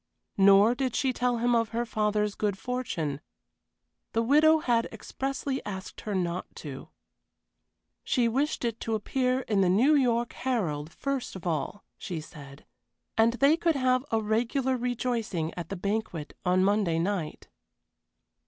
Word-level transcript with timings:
Nor 0.39 0.73
did 0.73 0.95
she 0.95 1.13
tell 1.13 1.37
him 1.37 1.53
of 1.53 1.69
her 1.69 1.85
father's 1.85 2.33
good 2.33 2.57
fortune. 2.57 3.21
The 4.13 4.23
widow 4.23 4.57
had 4.57 4.87
expressly 4.91 5.63
asked 5.63 6.01
her 6.01 6.15
not 6.15 6.47
to. 6.55 6.89
She 8.03 8.27
wished 8.27 8.65
it 8.65 8.79
to 8.79 8.95
appear 8.95 9.41
in 9.41 9.61
the 9.61 9.69
New 9.69 9.93
York 9.93 10.33
Herald 10.33 10.91
first 10.91 11.35
of 11.35 11.45
all, 11.45 11.83
she 11.99 12.19
said. 12.19 12.65
And 13.15 13.33
they 13.33 13.55
could 13.55 13.75
have 13.75 14.03
a 14.09 14.19
regular 14.23 14.75
rejoicing 14.75 15.53
at 15.53 15.69
the 15.69 15.75
banquet 15.75 16.35
on 16.43 16.63
Monday 16.63 16.97
night. 16.97 17.49